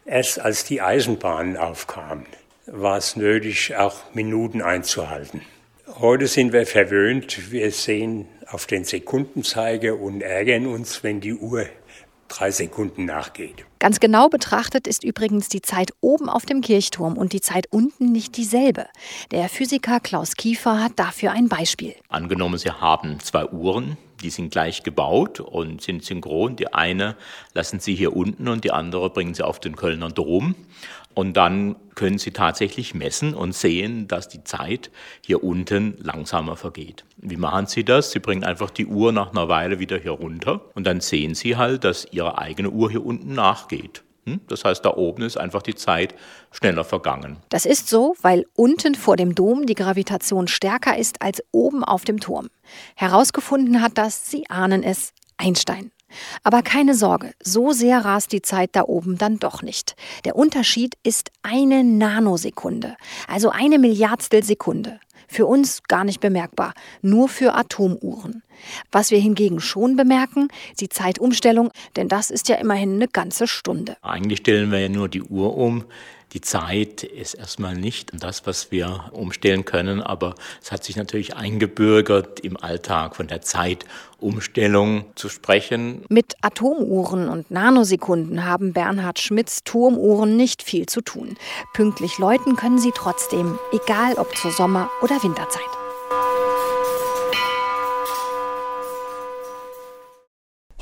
Erst 0.06 0.40
als 0.40 0.64
die 0.64 0.80
Eisenbahnen 0.80 1.56
aufkamen, 1.56 2.26
war 2.66 2.99
es 2.99 3.16
nötig, 3.16 3.76
auch 3.76 3.96
Minuten 4.14 4.62
einzuhalten. 4.62 5.42
Heute 6.00 6.26
sind 6.26 6.52
wir 6.52 6.66
verwöhnt. 6.66 7.52
Wir 7.52 7.70
sehen 7.70 8.26
auf 8.50 8.66
den 8.66 8.82
Sekundenzeiger 8.82 9.96
und 9.96 10.22
ärgern 10.22 10.66
uns, 10.66 11.04
wenn 11.04 11.20
die 11.20 11.34
Uhr 11.34 11.66
drei 12.26 12.50
Sekunden 12.50 13.04
nachgeht. 13.04 13.64
Ganz 13.78 14.00
genau 14.00 14.28
betrachtet 14.28 14.88
ist 14.88 15.04
übrigens 15.04 15.48
die 15.48 15.62
Zeit 15.62 15.92
oben 16.00 16.28
auf 16.28 16.46
dem 16.46 16.62
Kirchturm 16.62 17.16
und 17.16 17.32
die 17.32 17.40
Zeit 17.40 17.68
unten 17.70 18.10
nicht 18.10 18.36
dieselbe. 18.36 18.86
Der 19.30 19.48
Physiker 19.48 20.00
Klaus 20.00 20.34
Kiefer 20.34 20.82
hat 20.82 20.98
dafür 20.98 21.30
ein 21.30 21.48
Beispiel. 21.48 21.94
Angenommen, 22.08 22.58
Sie 22.58 22.72
haben 22.72 23.20
zwei 23.20 23.46
Uhren, 23.46 23.96
die 24.24 24.30
sind 24.30 24.50
gleich 24.50 24.82
gebaut 24.82 25.38
und 25.38 25.82
sind 25.82 26.02
synchron. 26.02 26.56
Die 26.56 26.72
eine 26.72 27.14
lassen 27.52 27.78
Sie 27.78 27.94
hier 27.94 28.16
unten 28.16 28.48
und 28.48 28.64
die 28.64 28.72
andere 28.72 29.10
bringen 29.10 29.34
Sie 29.34 29.44
auf 29.44 29.60
den 29.60 29.76
Kölner 29.76 30.08
Dom. 30.08 30.54
Und 31.12 31.36
dann 31.36 31.76
können 31.94 32.18
Sie 32.18 32.32
tatsächlich 32.32 32.94
messen 32.94 33.34
und 33.34 33.54
sehen, 33.54 34.08
dass 34.08 34.28
die 34.28 34.42
Zeit 34.42 34.90
hier 35.24 35.44
unten 35.44 35.96
langsamer 35.98 36.56
vergeht. 36.56 37.04
Wie 37.18 37.36
machen 37.36 37.66
Sie 37.66 37.84
das? 37.84 38.10
Sie 38.10 38.18
bringen 38.18 38.42
einfach 38.44 38.70
die 38.70 38.86
Uhr 38.86 39.12
nach 39.12 39.30
einer 39.30 39.48
Weile 39.48 39.78
wieder 39.78 39.98
hier 39.98 40.12
runter 40.12 40.62
und 40.74 40.86
dann 40.86 41.00
sehen 41.00 41.34
Sie 41.34 41.56
halt, 41.56 41.84
dass 41.84 42.08
Ihre 42.10 42.38
eigene 42.38 42.70
Uhr 42.70 42.90
hier 42.90 43.04
unten 43.04 43.34
nachgeht. 43.34 44.02
Hm? 44.26 44.40
Das 44.48 44.64
heißt, 44.64 44.84
da 44.84 44.94
oben 44.94 45.22
ist 45.22 45.36
einfach 45.36 45.62
die 45.62 45.74
Zeit 45.74 46.14
schneller 46.50 46.84
vergangen. 46.84 47.38
Das 47.48 47.66
ist 47.66 47.88
so, 47.88 48.14
weil 48.22 48.46
unten 48.54 48.94
vor 48.94 49.16
dem 49.16 49.34
Dom 49.34 49.66
die 49.66 49.74
Gravitation 49.74 50.48
stärker 50.48 50.96
ist 50.96 51.22
als 51.22 51.42
oben 51.52 51.84
auf 51.84 52.04
dem 52.04 52.20
Turm. 52.20 52.48
Herausgefunden 52.96 53.82
hat 53.82 53.98
das, 53.98 54.30
Sie 54.30 54.48
ahnen 54.48 54.82
es, 54.82 55.12
Einstein. 55.36 55.90
Aber 56.42 56.62
keine 56.62 56.94
Sorge, 56.94 57.33
so 57.42 57.73
sehr 57.73 58.04
rast 58.04 58.33
die 58.33 58.42
Zeit 58.42 58.71
da 58.73 58.83
oben 58.83 59.18
dann 59.18 59.38
doch 59.38 59.62
nicht. 59.62 59.97
Der 60.25 60.37
Unterschied 60.37 60.97
ist 61.02 61.30
eine 61.42 61.85
Nanosekunde, 61.85 62.97
also 63.28 63.50
eine 63.50 63.78
Milliardstel 63.78 64.42
Sekunde. 64.42 65.00
Für 65.26 65.47
uns 65.47 65.83
gar 65.85 66.04
nicht 66.04 66.21
bemerkbar, 66.21 66.75
nur 67.02 67.28
für 67.28 67.54
Atomuhren. 67.54 68.42
Was 68.92 69.11
wir 69.11 69.18
hingegen 69.18 69.61
schon 69.61 69.97
bemerken, 69.97 70.49
die 70.80 70.88
Zeitumstellung, 70.88 71.71
denn 71.97 72.09
das 72.09 72.30
ist 72.30 72.49
ja 72.49 72.56
immerhin 72.56 72.94
eine 72.94 73.09
ganze 73.09 73.47
Stunde. 73.47 73.97
Eigentlich 74.02 74.40
stellen 74.40 74.71
wir 74.71 74.78
ja 74.78 74.88
nur 74.88 75.09
die 75.09 75.23
Uhr 75.23 75.56
um. 75.56 75.85
Die 76.34 76.40
Zeit 76.40 77.04
ist 77.04 77.34
erstmal 77.34 77.76
nicht 77.76 78.10
das, 78.12 78.44
was 78.44 78.72
wir 78.72 79.04
umstellen 79.12 79.64
können, 79.64 80.02
aber 80.02 80.34
es 80.60 80.72
hat 80.72 80.82
sich 80.82 80.96
natürlich 80.96 81.36
eingebürgert, 81.36 82.40
im 82.40 82.56
Alltag 82.56 83.14
von 83.14 83.28
der 83.28 83.40
Zeitumstellung 83.40 85.04
zu 85.14 85.28
sprechen. 85.28 86.04
Mit 86.08 86.34
Atomuhren 86.42 87.28
und 87.28 87.52
Nanosekunden 87.52 88.44
haben 88.44 88.72
Bernhard 88.72 89.20
Schmidts 89.20 89.62
Turmuhren 89.62 90.36
nicht 90.36 90.64
viel 90.64 90.86
zu 90.86 91.02
tun. 91.02 91.36
Pünktlich 91.72 92.18
läuten 92.18 92.56
können 92.56 92.78
sie 92.78 92.92
trotzdem, 92.92 93.56
egal 93.72 94.14
ob 94.14 94.36
zur 94.36 94.50
Sommer- 94.50 94.90
oder 95.02 95.22
Winterzeit. 95.22 95.73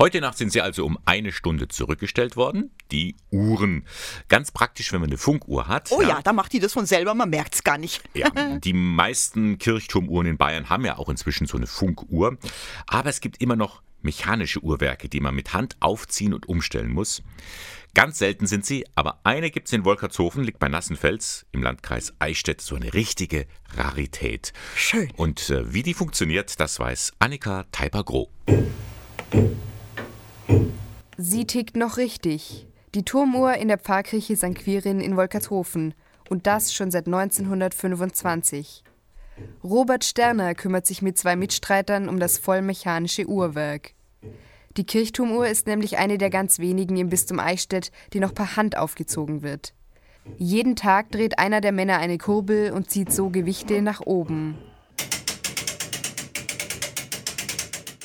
Heute 0.03 0.21
Nacht 0.21 0.37
sind 0.37 0.51
sie 0.51 0.61
also 0.61 0.85
um 0.85 0.99
eine 1.05 1.31
Stunde 1.31 1.69
zurückgestellt 1.69 2.35
worden. 2.35 2.73
Die 2.91 3.15
Uhren. 3.31 3.87
Ganz 4.27 4.51
praktisch, 4.51 4.93
wenn 4.93 5.01
man 5.01 5.11
eine 5.11 5.17
Funkuhr 5.17 5.69
hat. 5.69 5.93
Oh 5.93 6.03
ja, 6.03 6.09
ja 6.09 6.23
da 6.23 6.33
macht 6.33 6.53
die 6.53 6.59
das 6.59 6.73
von 6.73 6.87
selber, 6.87 7.15
man 7.15 7.31
merkt 7.31 7.55
es 7.55 7.63
gar 7.63 7.79
nicht. 7.79 8.03
ja, 8.13 8.29
die 8.65 8.73
meisten 8.73 9.59
Kirchturmuhren 9.59 10.27
in 10.27 10.39
Bayern 10.39 10.69
haben 10.69 10.85
ja 10.85 10.99
auch 10.99 11.09
inzwischen 11.09 11.47
so 11.47 11.57
eine 11.57 11.69
Funkuhr. 11.69 12.37
Aber 12.89 13.11
es 13.11 13.21
gibt 13.21 13.41
immer 13.41 13.55
noch 13.55 13.81
mechanische 14.01 14.59
Uhrwerke, 14.59 15.09
die 15.09 15.21
man 15.21 15.37
mit 15.37 15.55
Hand 15.55 15.77
aufziehen 15.79 16.35
und 16.35 16.49
umstellen 16.49 16.91
muss. 16.91 17.23
Ganz 17.95 18.19
selten 18.19 18.49
sind 18.49 18.67
sie, 18.67 18.85
aber 18.97 19.21
eine 19.23 19.53
gibt 19.53 19.69
es 19.69 19.73
in 19.73 19.85
Wolkertshofen, 19.85 20.43
liegt 20.43 20.59
bei 20.59 20.69
Nassenfels 20.69 21.47
im 21.53 21.63
Landkreis 21.63 22.13
Eichstätt, 22.19 22.61
so 22.61 22.75
eine 22.75 22.93
richtige 22.93 23.47
Rarität. 23.77 24.53
Schön. 24.75 25.13
Und 25.17 25.49
äh, 25.49 25.73
wie 25.73 25.85
die 25.85 25.95
funktioniert, 25.95 26.59
das 26.59 26.81
weiß 26.81 27.13
Annika 27.21 27.67
Teiper-Groh. 27.71 28.33
Sie 31.17 31.47
tickt 31.47 31.77
noch 31.77 31.97
richtig. 31.97 32.67
Die 32.95 33.05
Turmuhr 33.05 33.55
in 33.55 33.69
der 33.69 33.79
Pfarrkirche 33.79 34.37
St. 34.37 34.55
Quirin 34.55 35.01
in 35.01 35.17
Wolkertshofen. 35.17 35.95
Und 36.29 36.47
das 36.47 36.73
schon 36.73 36.91
seit 36.91 37.07
1925. 37.07 38.85
Robert 39.65 40.05
Sterner 40.05 40.55
kümmert 40.55 40.87
sich 40.87 41.03
mit 41.03 41.19
zwei 41.19 41.37
Mitstreitern 41.37 42.09
um 42.09 42.19
das 42.19 42.39
vollmechanische 42.39 43.27
Uhrwerk. 43.27 43.95
Die 44.77 44.85
Kirchturmuhr 44.85 45.47
ist 45.47 45.67
nämlich 45.67 45.99
eine 45.99 46.17
der 46.17 46.31
ganz 46.31 46.59
wenigen 46.59 46.97
im 46.97 47.11
Bistum 47.11 47.39
Eichstätt, 47.39 47.93
die 48.13 48.21
noch 48.21 48.35
per 48.35 48.57
Hand 48.57 48.77
aufgezogen 48.77 49.43
wird. 49.43 49.75
Jeden 50.39 50.77
Tag 50.77 51.11
dreht 51.11 51.39
einer 51.39 51.61
der 51.61 51.73
Männer 51.73 51.99
eine 51.99 52.17
Kurbel 52.17 52.73
und 52.73 52.91
zieht 52.91 53.13
so 53.13 53.29
Gewichte 53.29 53.83
nach 53.83 54.01
oben. 54.01 54.57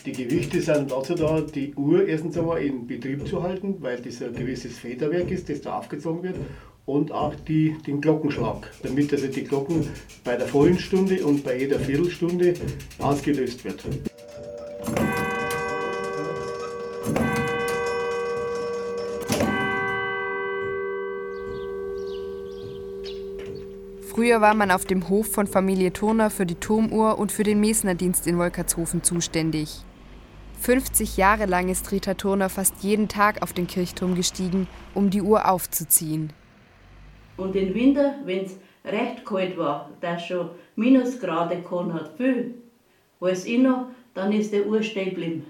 Die 0.07 0.13
Gewichte 0.13 0.61
sind 0.61 0.89
dazu 0.89 1.15
da, 1.15 1.41
die 1.41 1.75
Uhr 1.75 2.07
erstens 2.07 2.37
einmal 2.37 2.63
in 2.63 2.87
Betrieb 2.87 3.27
zu 3.27 3.43
halten, 3.43 3.75
weil 3.81 3.97
das 3.97 4.21
ein 4.21 4.33
gewisses 4.33 4.77
Federwerk 4.77 5.29
ist, 5.31 5.49
das 5.49 5.59
da 5.59 5.77
aufgezogen 5.77 6.23
wird, 6.23 6.35
und 6.85 7.11
auch 7.11 7.35
die, 7.35 7.75
den 7.85 7.99
Glockenschlag, 7.99 8.71
damit 8.83 9.11
also 9.11 9.27
die 9.27 9.43
Glocken 9.43 9.85
bei 10.23 10.37
der 10.37 10.47
vollen 10.47 10.79
Stunde 10.79 11.25
und 11.25 11.43
bei 11.43 11.59
jeder 11.59 11.77
Viertelstunde 11.77 12.53
ausgelöst 12.99 13.65
wird. 13.65 13.83
Früher 24.03 24.39
war 24.39 24.53
man 24.53 24.71
auf 24.71 24.85
dem 24.85 25.09
Hof 25.09 25.27
von 25.27 25.47
Familie 25.47 25.91
Turner 25.91 26.29
für 26.29 26.45
die 26.45 26.55
Turmuhr 26.55 27.19
und 27.19 27.33
für 27.33 27.43
den 27.43 27.59
Mesnerdienst 27.59 28.25
in 28.25 28.37
Wolkertshofen 28.37 29.03
zuständig. 29.03 29.83
50 30.59 31.17
Jahre 31.17 31.45
lang 31.45 31.69
ist 31.69 31.91
Rita 31.91 32.15
Turner 32.15 32.49
fast 32.49 32.83
jeden 32.83 33.07
Tag 33.07 33.41
auf 33.41 33.53
den 33.53 33.67
Kirchturm 33.67 34.15
gestiegen, 34.15 34.67
um 34.93 35.09
die 35.09 35.21
Uhr 35.21 35.49
aufzuziehen. 35.49 36.33
Und 37.37 37.55
im 37.55 37.73
Winter, 37.73 38.15
wenn 38.25 38.45
es 38.45 38.57
recht 38.83 39.23
kalt 39.25 39.57
war, 39.57 39.91
dass 40.01 40.25
schon 40.25 40.49
Minusgrade 40.75 41.61
gehabt 41.61 41.93
hat, 41.93 42.17
viel, 42.17 42.55
weiß 43.19 43.45
ich 43.45 43.59
noch, 43.59 43.87
dann 44.13 44.31
ist 44.31 44.51
der 44.51 44.65
Uhr 44.65 44.81
stehen 44.81 45.11
geblieben. 45.11 45.45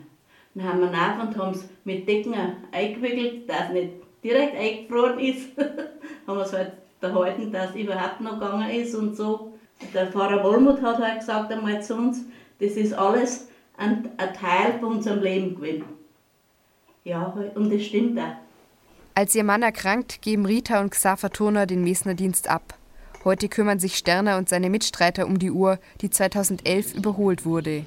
Dann 0.54 0.68
haben 0.68 0.80
wir 0.82 0.90
nach 0.90 1.22
und 1.22 1.38
haben 1.38 1.54
es 1.54 1.68
mit 1.86 2.08
Decken 2.08 2.36
eingewickelt, 2.72 3.50
dass 3.50 3.68
es 3.70 3.74
nicht 3.74 3.94
direkt 4.24 4.58
eingefroren 4.58 5.20
ist. 5.20 5.50
haben 6.28 6.38
wir 6.38 6.44
es 6.44 6.54
halt 6.54 6.74
behalten, 7.00 7.52
dass 7.52 7.70
es 7.70 7.76
überhaupt 7.76 8.22
noch 8.22 8.40
gegangen 8.40 8.70
ist 8.70 8.96
und 8.96 9.16
so. 9.16 9.54
Der 9.94 10.08
Pfarrer 10.08 10.44
Wollmuth 10.44 10.82
hat 10.82 11.00
halt 11.00 11.20
gesagt 11.20 11.52
einmal 11.52 11.82
zu 11.82 11.96
uns, 11.96 12.26
das 12.60 12.72
ist 12.72 12.94
alles 12.94 13.50
ein, 13.78 14.10
ein 14.18 14.34
Teil 14.34 14.80
von 14.80 14.98
unserem 14.98 15.22
Leben 15.22 15.56
gewesen. 15.56 15.86
Ja, 17.04 17.34
und 17.56 17.74
das 17.74 17.84
stimmt 17.84 18.20
auch. 18.20 18.36
Als 19.16 19.34
ihr 19.34 19.44
Mann 19.44 19.64
erkrankt, 19.64 20.22
geben 20.22 20.46
Rita 20.46 20.80
und 20.82 20.92
Xaver 20.92 21.32
Turner 21.32 21.66
den 21.66 21.84
Mesnerdienst 21.84 22.50
ab. 22.50 22.76
Heute 23.24 23.50
kümmern 23.50 23.80
sich 23.80 23.98
Sterner 23.98 24.38
und 24.38 24.48
seine 24.48 24.70
Mitstreiter 24.70 25.26
um 25.26 25.40
die 25.40 25.52
Uhr, 25.52 25.80
die 26.02 26.10
2011 26.10 26.94
überholt 26.94 27.46
wurde. 27.46 27.86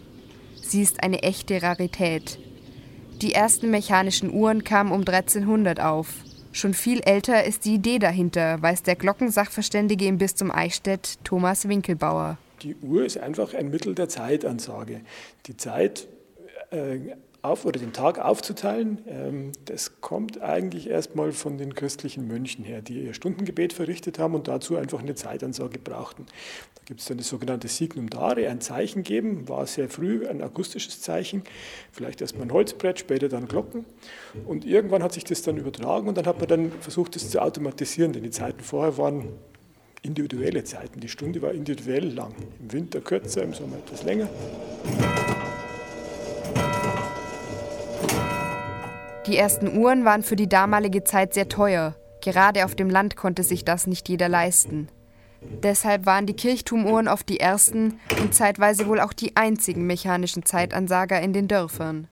Sie 0.60 0.82
ist 0.82 1.02
eine 1.02 1.22
echte 1.22 1.62
Rarität. 1.62 2.38
Die 3.22 3.34
ersten 3.34 3.70
mechanischen 3.70 4.32
Uhren 4.32 4.64
kamen 4.64 4.92
um 4.92 5.00
1300 5.00 5.80
auf. 5.80 6.08
Schon 6.52 6.74
viel 6.74 7.00
älter 7.00 7.44
ist 7.44 7.64
die 7.64 7.74
Idee 7.74 7.98
dahinter, 7.98 8.60
weiß 8.60 8.82
der 8.82 8.96
Glockensachverständige 8.96 10.06
im 10.06 10.18
Bistum 10.18 10.50
Eichstätt, 10.50 11.18
Thomas 11.22 11.68
Winkelbauer. 11.68 12.38
Die 12.62 12.76
Uhr 12.76 13.04
ist 13.04 13.18
einfach 13.18 13.54
ein 13.54 13.70
Mittel 13.70 13.94
der 13.94 14.08
Zeitansage. 14.08 15.00
Die 15.46 15.56
Zeit 15.56 16.08
äh, 16.70 16.98
auf 17.42 17.64
oder 17.64 17.80
den 17.80 17.92
Tag 17.92 18.18
aufzuteilen, 18.18 18.98
ähm, 19.08 19.52
das 19.64 20.00
kommt 20.00 20.42
eigentlich 20.42 20.90
erstmal 20.90 21.32
von 21.32 21.56
den 21.56 21.74
christlichen 21.74 22.26
Mönchen 22.26 22.64
her, 22.64 22.82
die 22.82 23.04
ihr 23.04 23.14
Stundengebet 23.14 23.72
verrichtet 23.72 24.18
haben 24.18 24.34
und 24.34 24.46
dazu 24.46 24.76
einfach 24.76 25.00
eine 25.00 25.14
Zeitansage 25.14 25.78
brauchten. 25.78 26.26
Da 26.74 26.82
gibt 26.84 27.00
es 27.00 27.06
dann 27.06 27.16
das 27.16 27.28
sogenannte 27.28 27.68
Signum 27.68 28.10
Dare, 28.10 28.48
ein 28.48 28.60
Zeichen 28.60 29.04
geben, 29.04 29.48
war 29.48 29.66
sehr 29.66 29.88
früh 29.88 30.26
ein 30.26 30.42
akustisches 30.42 31.00
Zeichen, 31.00 31.42
vielleicht 31.92 32.20
erstmal 32.20 32.46
ein 32.46 32.52
Holzbrett, 32.52 32.98
später 32.98 33.28
dann 33.28 33.48
Glocken. 33.48 33.86
Und 34.44 34.66
irgendwann 34.66 35.02
hat 35.02 35.12
sich 35.12 35.24
das 35.24 35.40
dann 35.42 35.56
übertragen 35.56 36.08
und 36.08 36.18
dann 36.18 36.26
hat 36.26 36.38
man 36.38 36.48
dann 36.48 36.72
versucht, 36.80 37.16
das 37.16 37.30
zu 37.30 37.40
automatisieren, 37.40 38.12
denn 38.12 38.22
die 38.22 38.30
Zeiten 38.30 38.60
vorher 38.60 38.98
waren 38.98 39.28
individuelle 40.02 40.64
Zeiten. 40.64 41.00
Die 41.00 41.08
Stunde 41.08 41.42
war 41.42 41.52
individuell 41.52 42.12
lang. 42.12 42.34
Im 42.60 42.72
Winter 42.72 43.00
kürzer, 43.00 43.42
im 43.42 43.54
Sommer 43.54 43.76
etwas 43.76 44.02
länger. 44.02 44.28
Die 49.26 49.36
ersten 49.36 49.76
Uhren 49.76 50.04
waren 50.04 50.22
für 50.22 50.36
die 50.36 50.48
damalige 50.48 51.04
Zeit 51.04 51.34
sehr 51.34 51.48
teuer. 51.48 51.94
Gerade 52.22 52.64
auf 52.64 52.74
dem 52.74 52.90
Land 52.90 53.16
konnte 53.16 53.42
sich 53.42 53.64
das 53.64 53.86
nicht 53.86 54.08
jeder 54.08 54.28
leisten. 54.28 54.88
Deshalb 55.62 56.04
waren 56.04 56.26
die 56.26 56.34
Kirchturmuhren 56.34 57.08
oft 57.08 57.28
die 57.28 57.40
ersten 57.40 57.98
und 58.20 58.34
zeitweise 58.34 58.86
wohl 58.86 59.00
auch 59.00 59.12
die 59.12 59.36
einzigen 59.36 59.86
mechanischen 59.86 60.44
Zeitansager 60.44 61.20
in 61.20 61.32
den 61.32 61.48
Dörfern. 61.48 62.08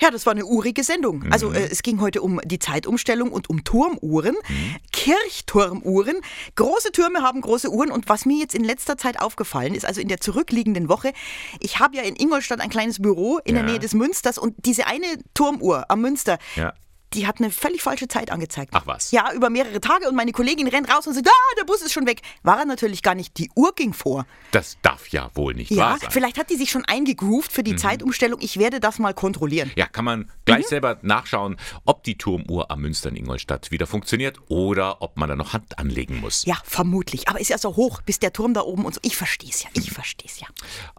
Ja, 0.00 0.10
das 0.10 0.26
war 0.26 0.32
eine 0.32 0.44
urige 0.44 0.84
Sendung. 0.84 1.20
Mhm. 1.20 1.32
Also 1.32 1.52
äh, 1.52 1.68
es 1.70 1.82
ging 1.82 2.00
heute 2.00 2.22
um 2.22 2.40
die 2.44 2.58
Zeitumstellung 2.58 3.32
und 3.32 3.48
um 3.48 3.64
Turmuhren, 3.64 4.34
mhm. 4.48 4.76
Kirchturmuhren. 4.92 6.16
Große 6.54 6.92
Türme 6.92 7.22
haben 7.22 7.40
große 7.40 7.70
Uhren 7.70 7.90
und 7.90 8.08
was 8.08 8.26
mir 8.26 8.38
jetzt 8.38 8.54
in 8.54 8.64
letzter 8.64 8.98
Zeit 8.98 9.20
aufgefallen 9.20 9.74
ist, 9.74 9.86
also 9.86 10.00
in 10.00 10.08
der 10.08 10.20
zurückliegenden 10.20 10.88
Woche, 10.88 11.12
ich 11.60 11.78
habe 11.78 11.96
ja 11.96 12.02
in 12.02 12.16
Ingolstadt 12.16 12.60
ein 12.60 12.70
kleines 12.70 13.00
Büro 13.00 13.38
in 13.44 13.56
ja. 13.56 13.62
der 13.62 13.70
Nähe 13.70 13.78
des 13.78 13.94
Münsters 13.94 14.38
und 14.38 14.54
diese 14.64 14.86
eine 14.86 15.06
Turmuhr 15.34 15.90
am 15.90 16.00
Münster, 16.00 16.38
ja 16.56 16.74
die 17.16 17.26
hat 17.26 17.38
eine 17.40 17.50
völlig 17.50 17.82
falsche 17.82 18.06
Zeit 18.08 18.30
angezeigt. 18.30 18.72
Ach 18.74 18.86
was. 18.86 19.10
Ja, 19.10 19.32
über 19.32 19.50
mehrere 19.50 19.80
Tage 19.80 20.08
und 20.08 20.14
meine 20.14 20.32
Kollegin 20.32 20.68
rennt 20.68 20.88
raus 20.92 21.06
und 21.06 21.14
sagt, 21.14 21.26
ah, 21.28 21.54
der 21.58 21.64
Bus 21.64 21.82
ist 21.82 21.92
schon 21.92 22.06
weg. 22.06 22.20
War 22.42 22.58
er 22.60 22.64
natürlich 22.66 23.02
gar 23.02 23.14
nicht, 23.14 23.38
die 23.38 23.50
Uhr 23.54 23.74
ging 23.74 23.92
vor. 23.92 24.26
Das 24.52 24.76
darf 24.82 25.08
ja 25.08 25.30
wohl 25.34 25.54
nicht 25.54 25.70
Ja, 25.70 25.78
wahr 25.90 25.98
sein. 25.98 26.10
vielleicht 26.10 26.38
hat 26.38 26.50
die 26.50 26.56
sich 26.56 26.70
schon 26.70 26.84
eingegroovt 26.84 27.50
für 27.50 27.62
die 27.62 27.72
Mhm. 27.72 27.78
Zeitumstellung. 27.78 28.40
Ich 28.42 28.58
werde 28.58 28.78
das 28.80 28.98
mal 28.98 29.14
kontrollieren. 29.14 29.70
Ja, 29.76 29.86
kann 29.86 30.04
man 30.04 30.30
gleich 30.44 30.64
Mhm. 30.66 30.68
selber 30.68 30.98
nachschauen, 31.02 31.56
ob 31.84 32.04
die 32.04 32.16
Turmuhr 32.18 32.70
am 32.70 32.80
Münster 32.82 33.08
in 33.08 33.16
Ingolstadt 33.16 33.70
wieder 33.70 33.86
funktioniert 33.86 34.38
oder 34.48 35.00
ob 35.02 35.16
man 35.16 35.28
da 35.28 35.36
noch 35.36 35.52
Hand 35.52 35.78
anlegen 35.78 36.20
muss. 36.20 36.44
Ja, 36.44 36.56
vermutlich. 36.64 37.28
Aber 37.28 37.40
ist 37.40 37.48
ja 37.48 37.58
so 37.58 37.76
hoch, 37.76 38.02
bis 38.02 38.18
der 38.18 38.32
Turm 38.32 38.52
da 38.54 38.60
oben 38.60 38.84
und 38.84 38.94
so. 38.94 39.00
Ich 39.02 39.16
versteh's 39.16 39.62
ja, 39.62 39.70
ich 39.74 39.90
versteh's 39.90 40.38
ja. 40.40 40.46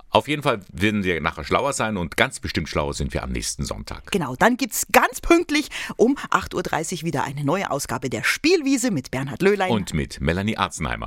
Auf 0.10 0.28
jeden 0.28 0.42
Fall 0.42 0.62
werden 0.72 1.04
wir 1.04 1.22
nachher 1.22 1.44
schlauer 1.44 1.74
sein 1.74 1.98
und 1.98 2.18
ganz 2.18 2.40
bestimmt 2.40 2.70
schlauer 2.70 2.94
sind 2.94 3.14
wir 3.14 3.24
am 3.24 3.32
nächsten 3.32 3.66
Sonntag. 3.66 4.10
Genau, 4.12 4.36
dann 4.36 4.58
gibt's 4.58 4.88
ganz 4.92 5.22
pünktlich 5.22 5.70
um 6.08 6.16
8.30 6.16 7.00
Uhr 7.00 7.04
wieder 7.04 7.26
eine 7.26 7.44
neue 7.44 7.70
Ausgabe 7.70 8.10
der 8.10 8.24
Spielwiese 8.24 8.92
mit 8.92 9.12
Bernhard 9.12 9.42
Löhlein. 9.42 9.72
Und 9.72 9.94
mit 9.94 10.22
Melanie 10.22 10.56
Arzenheimer. 10.56 11.06